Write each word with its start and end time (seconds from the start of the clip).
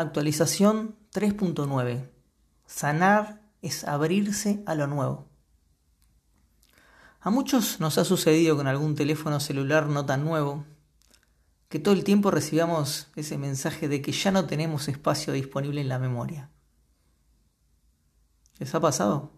Actualización 0.00 0.96
3.9. 1.12 2.08
Sanar 2.64 3.42
es 3.60 3.84
abrirse 3.84 4.62
a 4.64 4.74
lo 4.74 4.86
nuevo. 4.86 5.28
A 7.20 7.28
muchos 7.28 7.80
nos 7.80 7.98
ha 7.98 8.06
sucedido 8.06 8.56
con 8.56 8.66
algún 8.66 8.94
teléfono 8.94 9.40
celular 9.40 9.88
no 9.88 10.06
tan 10.06 10.24
nuevo 10.24 10.64
que 11.68 11.80
todo 11.80 11.92
el 11.92 12.02
tiempo 12.02 12.30
recibamos 12.30 13.08
ese 13.14 13.36
mensaje 13.36 13.88
de 13.88 14.00
que 14.00 14.12
ya 14.12 14.30
no 14.30 14.46
tenemos 14.46 14.88
espacio 14.88 15.34
disponible 15.34 15.82
en 15.82 15.90
la 15.90 15.98
memoria. 15.98 16.48
¿Les 18.58 18.74
ha 18.74 18.80
pasado? 18.80 19.32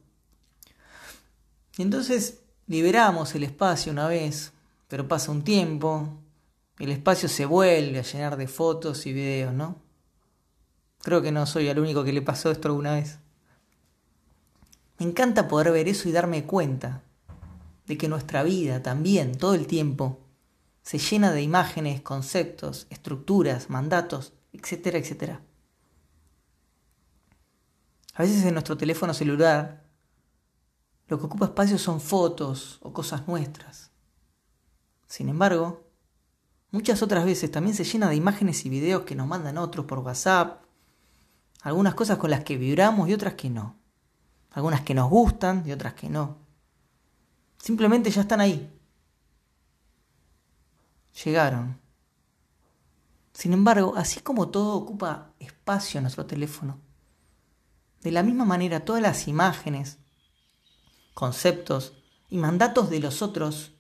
Y 1.77 1.83
entonces 1.83 2.45
liberamos 2.69 3.35
el 3.35 3.43
espacio 3.43 3.91
una 3.91 4.07
vez, 4.07 4.53
pero 4.87 5.09
pasa 5.09 5.33
un 5.33 5.43
tiempo, 5.43 6.21
el 6.79 6.93
espacio 6.93 7.29
se 7.29 7.47
vuelve 7.47 7.99
a 7.99 8.03
llenar 8.03 8.37
de 8.37 8.47
fotos 8.47 9.07
y 9.07 9.13
videos, 9.13 9.53
¿no? 9.53 9.91
Creo 11.03 11.21
que 11.21 11.33
no 11.33 11.47
soy 11.47 11.69
el 11.69 11.79
único 11.79 12.05
que 12.05 12.13
le 12.13 12.23
pasó 12.23 12.51
esto 12.51 12.69
alguna 12.69 12.95
vez. 12.95 13.19
Me 14.99 15.07
encanta 15.07 15.49
poder 15.49 15.73
ver 15.73 15.89
eso 15.89 16.09
y 16.09 16.13
darme 16.13 16.45
cuenta 16.45 17.03
de 17.87 17.99
que 17.99 18.09
nuestra 18.09 18.43
vida 18.45 18.83
también, 18.83 19.37
todo 19.37 19.55
el 19.55 19.67
tiempo, 19.67 20.21
se 20.83 20.99
llena 20.99 21.33
de 21.33 21.43
imágenes, 21.43 22.03
conceptos, 22.03 22.87
estructuras, 22.91 23.69
mandatos, 23.69 24.33
etcétera, 24.53 24.99
etcétera. 24.99 25.43
A 28.15 28.23
veces 28.23 28.45
en 28.45 28.55
nuestro 28.55 28.77
teléfono 28.77 29.15
celular 29.15 29.83
lo 31.09 31.19
que 31.19 31.27
ocupa 31.27 31.47
espacio 31.47 31.79
son 31.79 32.01
fotos 32.01 32.79
o 32.83 32.93
cosas 32.93 33.27
nuestras. 33.27 33.91
Sin 35.07 35.29
embargo, 35.29 35.85
muchas 36.71 37.03
otras 37.03 37.25
veces 37.25 37.51
también 37.51 37.75
se 37.77 37.85
llena 37.85 38.09
de 38.09 38.17
imágenes 38.17 38.65
y 38.65 38.69
videos 38.69 39.03
que 39.03 39.15
nos 39.15 39.27
mandan 39.27 39.59
otros 39.59 39.87
por 39.87 39.99
WhatsApp, 39.99 40.63
algunas 41.63 41.95
cosas 41.95 42.19
con 42.19 42.31
las 42.31 42.45
que 42.45 42.57
vibramos 42.57 43.09
y 43.09 43.15
otras 43.15 43.35
que 43.35 43.49
no. 43.49 43.77
Algunas 44.51 44.83
que 44.83 44.95
nos 44.95 45.09
gustan 45.09 45.63
y 45.65 45.73
otras 45.73 45.95
que 45.95 46.09
no. 46.09 46.37
Simplemente 47.57 48.11
ya 48.11 48.23
están 48.23 48.41
ahí. 48.41 48.71
Llegaron. 51.25 51.81
Sin 53.33 53.53
embargo, 53.53 53.95
así 53.97 54.21
como 54.21 54.49
todo 54.49 54.75
ocupa 54.75 55.33
espacio 55.39 55.99
en 55.99 56.05
nuestro 56.05 56.27
teléfono, 56.27 56.81
de 58.03 58.11
la 58.11 58.23
misma 58.23 58.45
manera 58.45 58.85
todas 58.85 59.01
las 59.01 59.29
imágenes, 59.29 59.99
conceptos 61.15 61.95
y 62.29 62.37
mandatos 62.37 62.91
de 62.91 62.99
los 62.99 63.23
otros 63.23 63.73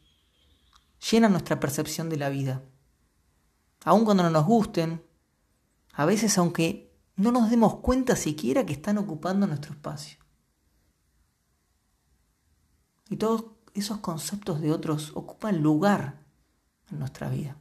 llenan 1.10 1.32
nuestra 1.32 1.58
percepción 1.58 2.08
de 2.08 2.16
la 2.16 2.28
vida. 2.28 2.62
Aun 3.84 4.04
cuando 4.04 4.22
no 4.22 4.30
nos 4.30 4.46
gusten, 4.46 5.04
a 5.92 6.04
veces 6.04 6.38
aunque 6.38 6.91
no 7.16 7.32
nos 7.32 7.50
demos 7.50 7.76
cuenta 7.76 8.16
siquiera 8.16 8.64
que 8.64 8.72
están 8.72 8.98
ocupando 8.98 9.46
nuestro 9.46 9.72
espacio. 9.72 10.18
Y 13.08 13.16
todos 13.16 13.44
esos 13.74 13.98
conceptos 13.98 14.60
de 14.60 14.72
otros 14.72 15.12
ocupan 15.14 15.62
lugar 15.62 16.24
en 16.90 16.98
nuestra 16.98 17.28
vida. 17.28 17.56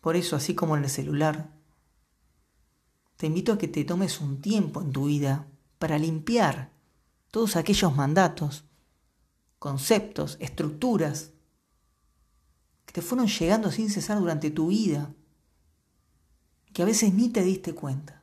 Por 0.00 0.16
eso, 0.16 0.36
así 0.36 0.54
como 0.54 0.76
en 0.76 0.84
el 0.84 0.90
celular, 0.90 1.50
te 3.16 3.26
invito 3.26 3.52
a 3.52 3.58
que 3.58 3.68
te 3.68 3.84
tomes 3.84 4.20
un 4.20 4.40
tiempo 4.40 4.82
en 4.82 4.92
tu 4.92 5.06
vida 5.06 5.46
para 5.78 5.98
limpiar 5.98 6.72
todos 7.30 7.56
aquellos 7.56 7.94
mandatos, 7.94 8.64
conceptos, 9.58 10.36
estructuras 10.40 11.30
que 12.84 12.92
te 12.92 13.00
fueron 13.00 13.28
llegando 13.28 13.70
sin 13.70 13.90
cesar 13.90 14.18
durante 14.18 14.50
tu 14.50 14.68
vida 14.68 15.14
que 16.72 16.82
a 16.82 16.86
veces 16.86 17.12
ni 17.14 17.28
te 17.28 17.42
diste 17.42 17.74
cuenta. 17.74 18.22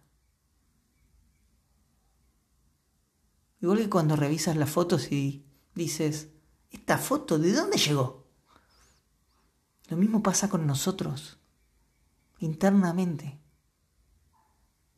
Igual 3.62 3.80
que 3.80 3.90
cuando 3.90 4.16
revisas 4.16 4.56
las 4.56 4.70
fotos 4.70 5.12
y 5.12 5.46
dices, 5.76 6.30
¿esta 6.72 6.98
foto 6.98 7.38
de 7.38 7.52
dónde 7.52 7.78
llegó? 7.78 8.28
Lo 9.90 9.98
mismo 9.98 10.24
pasa 10.24 10.50
con 10.50 10.66
nosotros, 10.66 11.40
internamente. 12.40 13.40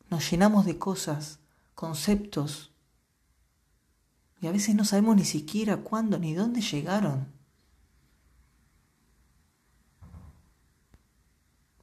Nos 0.10 0.30
llenamos 0.30 0.66
de 0.66 0.78
cosas, 0.78 1.40
conceptos, 1.74 2.72
y 4.42 4.48
a 4.48 4.52
veces 4.52 4.76
no 4.76 4.86
sabemos 4.86 5.16
ni 5.16 5.26
siquiera 5.26 5.78
cuándo 5.78 6.18
ni 6.20 6.34
dónde 6.34 6.62
llegaron. 6.62 7.41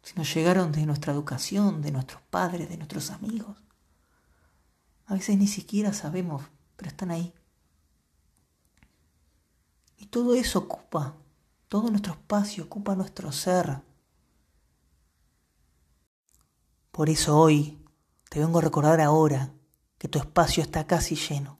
Si 0.09 0.15
nos 0.15 0.33
llegaron 0.33 0.73
de 0.73 0.87
nuestra 0.87 1.13
educación, 1.13 1.83
de 1.83 1.93
nuestros 1.93 2.23
padres, 2.31 2.71
de 2.71 2.79
nuestros 2.79 3.11
amigos. 3.11 3.59
A 5.05 5.13
veces 5.13 5.37
ni 5.37 5.47
siquiera 5.47 5.93
sabemos, 5.93 6.45
pero 6.77 6.89
están 6.89 7.11
ahí. 7.11 7.35
Y 9.99 10.07
todo 10.07 10.35
eso 10.35 10.61
ocupa, 10.61 11.15
todo 11.69 11.91
nuestro 11.91 12.15
espacio 12.15 12.65
ocupa 12.65 12.97
nuestro 12.97 13.33
ser. 13.33 13.83
Por 16.91 17.11
eso 17.11 17.39
hoy 17.39 17.79
te 18.31 18.41
vengo 18.41 18.61
a 18.61 18.63
recordar 18.63 19.03
ahora 19.03 19.53
que 19.99 20.09
tu 20.09 20.19
espacio 20.19 20.63
está 20.63 20.87
casi 20.87 21.17
lleno. 21.17 21.59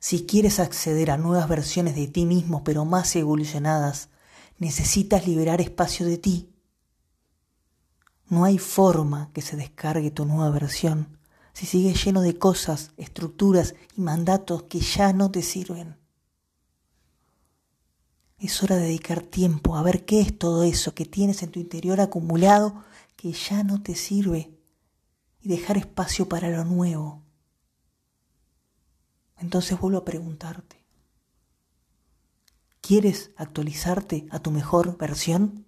Si 0.00 0.26
quieres 0.26 0.58
acceder 0.58 1.12
a 1.12 1.18
nuevas 1.18 1.48
versiones 1.48 1.94
de 1.94 2.08
ti 2.08 2.26
mismo, 2.26 2.64
pero 2.64 2.84
más 2.84 3.14
evolucionadas, 3.14 4.08
necesitas 4.58 5.28
liberar 5.28 5.60
espacio 5.60 6.04
de 6.04 6.18
ti 6.18 6.53
no 8.34 8.44
hay 8.44 8.58
forma 8.58 9.30
que 9.32 9.40
se 9.40 9.56
descargue 9.56 10.10
tu 10.10 10.24
nueva 10.26 10.50
versión 10.50 11.18
si 11.54 11.66
sigues 11.66 12.04
lleno 12.04 12.20
de 12.20 12.36
cosas, 12.36 12.90
estructuras 12.96 13.76
y 13.96 14.00
mandatos 14.00 14.64
que 14.64 14.80
ya 14.80 15.12
no 15.12 15.30
te 15.30 15.40
sirven. 15.40 15.96
Es 18.38 18.62
hora 18.62 18.76
de 18.76 18.82
dedicar 18.82 19.22
tiempo 19.22 19.76
a 19.76 19.82
ver 19.82 20.04
qué 20.04 20.20
es 20.20 20.36
todo 20.36 20.64
eso 20.64 20.94
que 20.94 21.06
tienes 21.06 21.42
en 21.44 21.52
tu 21.52 21.60
interior 21.60 22.00
acumulado 22.00 22.84
que 23.14 23.32
ya 23.32 23.62
no 23.62 23.80
te 23.82 23.94
sirve 23.94 24.50
y 25.40 25.48
dejar 25.48 25.76
espacio 25.76 26.28
para 26.28 26.50
lo 26.50 26.64
nuevo. 26.64 27.22
Entonces 29.38 29.78
vuelvo 29.78 29.98
a 29.98 30.04
preguntarte, 30.04 30.84
¿quieres 32.80 33.30
actualizarte 33.36 34.26
a 34.30 34.40
tu 34.40 34.50
mejor 34.50 34.98
versión? 34.98 35.63